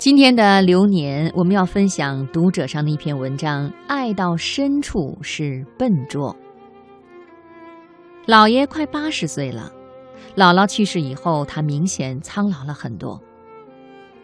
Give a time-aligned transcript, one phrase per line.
[0.00, 6.34] 今天的流年，我们要分享读者上的一篇文章：爱到深处是笨拙。
[8.26, 9.70] 姥爷快八十岁了，
[10.34, 13.20] 姥姥去世以后，他明显苍老了很多。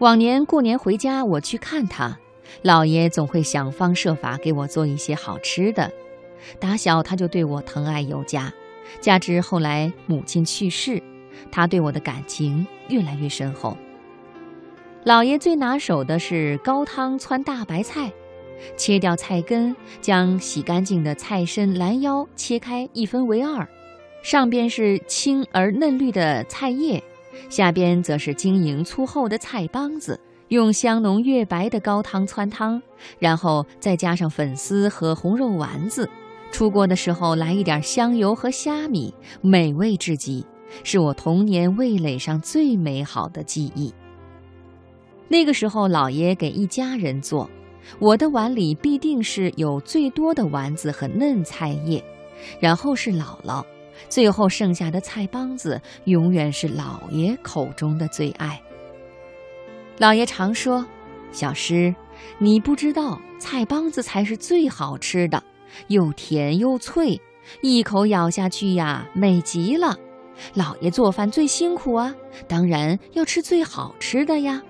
[0.00, 2.18] 往年过年回家，我去看他，
[2.62, 5.90] 姥爷总会想方设法给我做一些好吃的。
[6.60, 8.52] 打小他就对我疼爱有加，
[9.00, 11.02] 加之后来母亲去世，
[11.50, 13.74] 他对我的感情越来越深厚。
[15.04, 18.12] 老爷最拿手的是高汤汆大白菜，
[18.76, 23.68] 切掉菜根，将洗干净的菜身、拦腰切开一分为二，
[24.22, 27.02] 上边是青而嫩绿的菜叶，
[27.50, 32.80] 下边则是晶莹粗厚的菜帮子，用香浓月白的高汤汆汤，
[33.18, 36.08] 然后再加上粉丝和红肉丸子，
[36.52, 40.46] 出锅的时候来一点香油和虾米，美味至极，
[40.84, 43.92] 是我童年味蕾上最美好的记忆。
[45.32, 47.48] 那个时候，老爷给一家人做，
[47.98, 52.04] 我的碗里必定是有最多的丸子和嫩菜叶，
[52.60, 53.64] 然后是姥姥，
[54.10, 58.60] 最后剩下的菜帮子永远是老爷口中的最爱。
[59.96, 60.84] 老爷常说
[61.32, 61.94] ：“小诗，
[62.36, 65.42] 你不知道菜帮子才是最好吃的，
[65.86, 67.18] 又甜又脆，
[67.62, 69.96] 一口咬下去呀，美极了。
[70.52, 72.14] 老爷做饭最辛苦啊，
[72.46, 74.62] 当然要吃最好吃的呀。”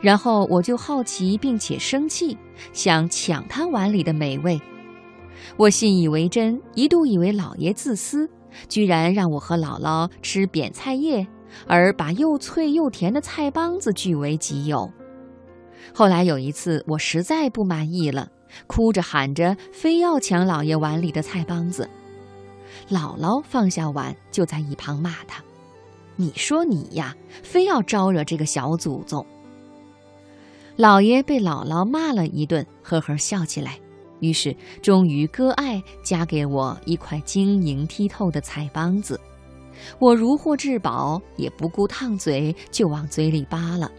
[0.00, 2.36] 然后我就好奇并且生气，
[2.72, 4.60] 想抢他碗里的美味。
[5.56, 8.28] 我信以为真，一度以为老爷自私，
[8.68, 11.26] 居然让我和姥姥吃扁菜叶，
[11.66, 14.90] 而把又脆又甜的菜帮子据为己有。
[15.92, 18.28] 后来有一次，我实在不满意了，
[18.66, 21.88] 哭着喊着非要抢老爷碗里的菜帮子。
[22.88, 25.42] 姥姥放下碗，就在一旁骂他
[26.16, 29.26] ：“你说你呀，非要招惹这个小祖宗。”
[30.76, 33.78] 老爷被姥姥骂了一顿，呵呵笑起来，
[34.20, 39.20] 于是终于割爱夹给我一块晶莹剔透的菜帮子。
[39.98, 43.90] 我如获至宝，也不顾烫嘴，就往嘴里扒了。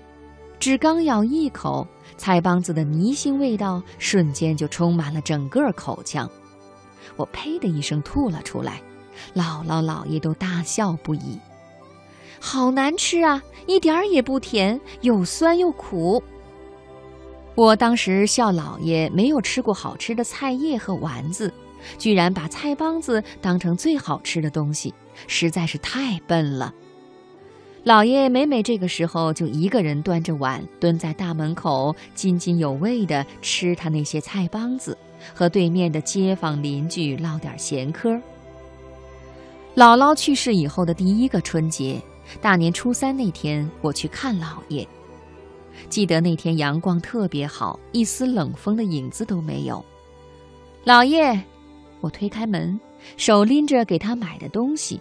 [0.60, 1.86] 只刚咬一口，
[2.18, 6.30] 菜帮子的泥腥味道瞬间就充满了整个口腔。
[7.18, 8.82] 我呸的一声吐了出来，
[9.36, 11.38] 姥姥姥爷都大笑不已。
[12.40, 16.24] 好难吃啊，一点儿也不甜，又酸又苦。
[17.56, 21.54] 我当时笑老爷没有吃过好吃的菜叶和丸子，
[22.00, 24.94] 居然把菜帮子当成最好吃的东西，
[25.28, 26.74] 实在是太笨了。
[27.84, 34.98] 老爷每每这个时候就一个人端着碗蹲在大门口，津津有味地吃他那些菜帮子，
[35.36, 38.10] 和对面的街坊邻居唠点闲嗑。
[39.76, 42.02] 姥姥去世以后的第一个春节，
[42.42, 44.88] 大年初三那天，我去看老爷。
[45.94, 49.86] 记得那天阳光特别好，一丝冷风的影子都没有。
[50.84, 51.40] 老爷，
[52.02, 52.80] 我推开门，
[53.16, 55.00] 手拎着给他买的东西，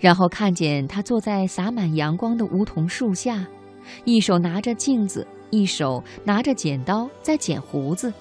[0.00, 3.46] 然后看见他坐在洒满阳光的梧桐树下，
[4.04, 8.12] 一手拿着镜子，一手拿着剪刀在剪胡子。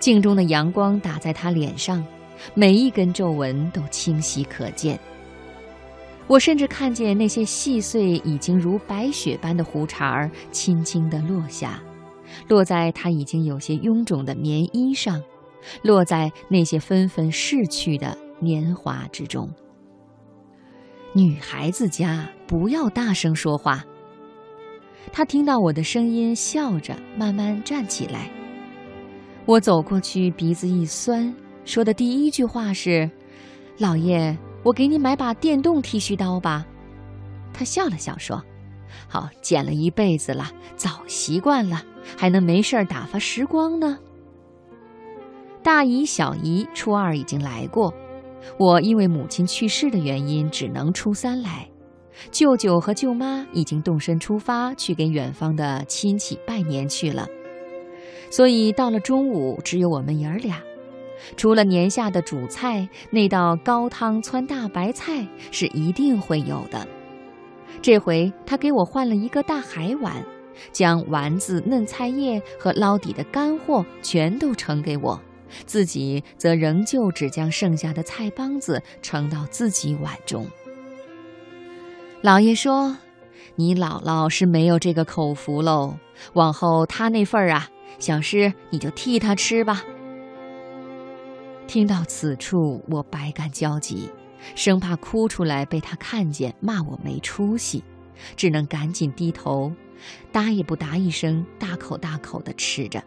[0.00, 2.02] 镜中的阳光打在他脸上，
[2.54, 4.98] 每一根皱纹都清晰可见。
[6.28, 11.82] 我甚至看见那些细碎、已经如白雪般的胡茬儿轻轻地落下，
[12.48, 15.22] 落在他已经有些臃肿的棉衣上，
[15.82, 19.50] 落在那些纷纷逝去的年华之中。
[21.12, 23.84] 女孩子家不要大声说话。
[25.12, 28.30] 他听到我的声音，笑着慢慢站起来。
[29.44, 31.34] 我走过去，鼻子一酸，
[31.66, 33.10] 说的第一句话是
[33.76, 36.66] ：“老爷。”我给你买把电动剃须刀吧，
[37.52, 38.42] 他笑了笑说
[39.08, 41.82] ：“好，剪了一辈子了，早习惯了，
[42.16, 43.98] 还能没事儿打发时光呢。”
[45.62, 47.92] 大姨、小姨初二已经来过，
[48.58, 51.68] 我因为母亲去世的原因，只能初三来。
[52.30, 57.26] 舅舅和舅妈已经动身出发去给远方的亲戚拜年去了，
[58.30, 60.60] 所以到了中午，只有我们爷儿俩。
[61.36, 66.86] 除了年下的主菜，那道高汤汆大白菜是一定会有的。
[67.80, 70.24] 这回他给我换了一个大海碗，
[70.70, 75.20] 将丸子、嫩菜叶和捞底的干货全都盛给我，
[75.66, 80.46] 自己则仍旧只将剩下的菜帮子盛到自己碗中。
[82.20, 82.96] 老爷说
[83.56, 85.96] ：“你姥姥是没有这个口福喽，
[86.34, 89.82] 往后她那份儿啊，小诗你就替她吃吧。”
[91.72, 94.10] 听到此处，我百感交集，
[94.54, 97.82] 生怕哭出来被他看见骂我没出息，
[98.36, 99.72] 只能赶紧低头，
[100.30, 103.02] 答也不答一声，大口大口地吃着。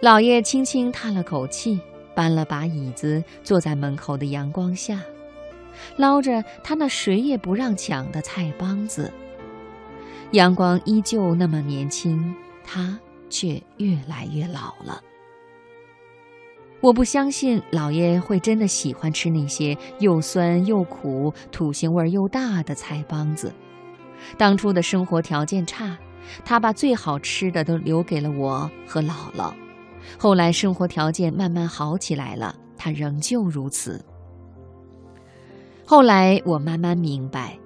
[0.00, 1.80] 老爷轻轻叹了口气，
[2.12, 5.00] 搬了把椅子，坐在门口的阳光下，
[5.96, 9.12] 捞着他那谁也不让抢的菜帮子。
[10.32, 12.34] 阳光依旧那么年轻，
[12.64, 12.98] 他
[13.30, 15.00] 却越来越老了。
[16.82, 23.54] 我不相信老爷会真的喜欢吃那些又酸又苦、土腥味又大的菜帮子。
[24.36, 25.96] 当初的生活条件差，
[26.44, 29.54] 他把最好吃的都留给了我和姥姥。
[30.18, 34.04] 后来生活条件慢慢好起来了，他仍旧如此。
[35.84, 37.56] 后来我慢慢明白，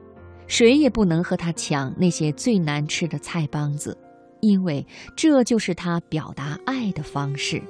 [0.46, 3.96] 谁也不能和他抢那些最难吃的菜帮子，
[4.40, 4.86] 因为
[5.16, 7.62] 这就是他表达爱的方式。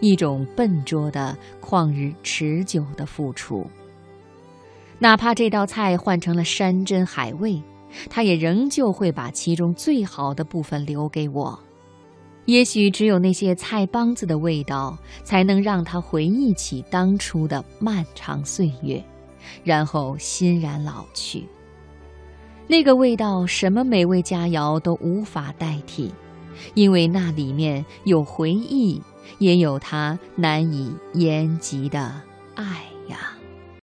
[0.00, 3.66] 一种笨拙的、旷日持久的付出。
[4.98, 7.62] 哪怕这道菜换成了山珍海味，
[8.10, 11.58] 他也仍旧会把其中最好的部分留给我。
[12.46, 19.04] 也许只有那些菜帮子的味道，才能让他回忆起当初的漫长岁月，
[19.62, 21.44] 然后欣然老去。
[22.66, 26.10] 那个味道，什么美味佳肴都无法代替，
[26.74, 29.00] 因为那里面有回忆。
[29.38, 32.22] 也有他难以言及的
[32.54, 33.37] 爱呀。